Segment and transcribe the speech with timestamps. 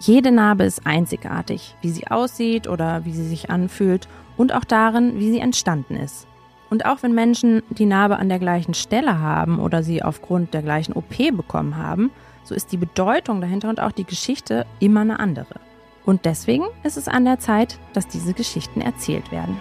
[0.00, 5.18] Jede Narbe ist einzigartig, wie sie aussieht oder wie sie sich anfühlt und auch darin,
[5.18, 6.28] wie sie entstanden ist.
[6.70, 10.62] Und auch wenn Menschen die Narbe an der gleichen Stelle haben oder sie aufgrund der
[10.62, 12.10] gleichen OP bekommen haben,
[12.44, 15.56] so ist die Bedeutung dahinter und auch die Geschichte immer eine andere.
[16.04, 19.60] Und deswegen ist es an der Zeit, dass diese Geschichten erzählt werden.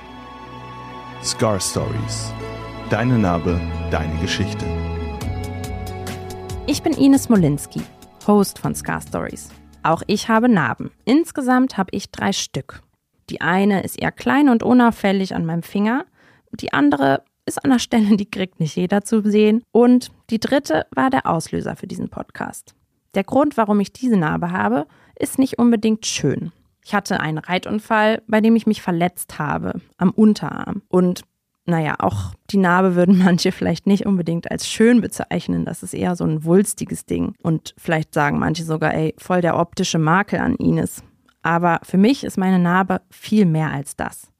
[1.23, 2.31] Scar Stories.
[2.89, 3.59] Deine Narbe,
[3.89, 4.65] deine Geschichte.
[6.67, 7.81] Ich bin Ines Smolinski,
[8.27, 9.49] Host von Scar Stories.
[9.87, 10.91] Auch ich habe Narben.
[11.05, 12.81] Insgesamt habe ich drei Stück.
[13.29, 16.05] Die eine ist eher klein und unauffällig an meinem Finger,
[16.51, 19.63] die andere ist an der Stelle, die kriegt nicht jeder zu sehen.
[19.71, 22.75] Und die dritte war der Auslöser für diesen Podcast.
[23.15, 24.87] Der Grund, warum ich diese Narbe habe,
[25.17, 26.51] ist nicht unbedingt schön.
[26.83, 30.81] Ich hatte einen Reitunfall, bei dem ich mich verletzt habe am Unterarm.
[30.89, 31.21] Und
[31.67, 35.65] naja, auch die Narbe würden manche vielleicht nicht unbedingt als schön bezeichnen.
[35.65, 37.35] Das ist eher so ein wulstiges Ding.
[37.43, 41.03] Und vielleicht sagen manche sogar, ey, voll der optische Makel an Ines.
[41.43, 44.31] Aber für mich ist meine Narbe viel mehr als das.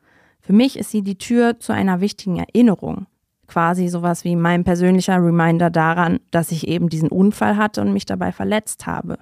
[0.41, 3.05] Für mich ist sie die Tür zu einer wichtigen Erinnerung.
[3.47, 8.05] Quasi sowas wie mein persönlicher Reminder daran, dass ich eben diesen Unfall hatte und mich
[8.05, 9.19] dabei verletzt habe.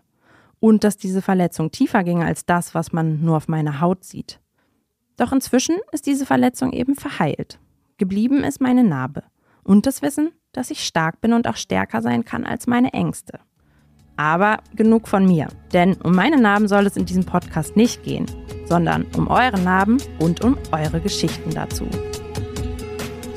[0.59, 4.39] Und dass diese Verletzung tiefer ging als das, was man nur auf meiner Haut sieht.
[5.17, 7.59] Doch inzwischen ist diese Verletzung eben verheilt.
[7.97, 9.23] Geblieben ist meine Narbe
[9.63, 13.39] und das Wissen, dass ich stark bin und auch stärker sein kann als meine Ängste.
[14.17, 18.25] Aber genug von mir, denn um meine Narben soll es in diesem Podcast nicht gehen,
[18.65, 21.87] sondern um eure Narben und um eure Geschichten dazu.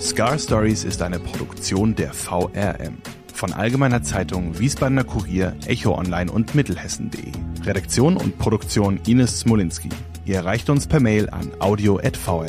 [0.01, 2.99] Scar Stories ist eine Produktion der VRM
[3.33, 7.31] von Allgemeiner Zeitung, Wiesbadener Kurier, Echo Online und Mittelhessen.de.
[7.65, 9.91] Redaktion und Produktion Ines Smolinski.
[10.25, 12.49] Ihr erreicht uns per Mail an audio.vrm.de.